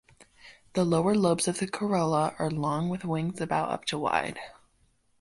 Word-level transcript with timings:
The 0.73 0.83
lower 0.83 1.13
lobes 1.13 1.47
of 1.47 1.59
the 1.59 1.67
corolla 1.67 2.33
are 2.39 2.49
long 2.49 2.89
with 2.89 3.05
wings 3.05 3.39
about 3.39 3.69
up 3.69 3.85
to 3.85 3.99
wide. 3.99 4.39